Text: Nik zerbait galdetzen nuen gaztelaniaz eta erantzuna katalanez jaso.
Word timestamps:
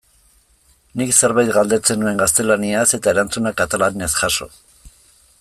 Nik 1.01 1.11
zerbait 1.27 1.51
galdetzen 1.57 2.01
nuen 2.05 2.23
gaztelaniaz 2.23 2.87
eta 2.99 3.15
erantzuna 3.15 3.53
katalanez 3.61 4.11
jaso. 4.23 4.51